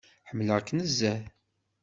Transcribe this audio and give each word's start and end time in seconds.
Ḥemmleɣ-k 0.29 0.69
nezzeh. 0.73 1.21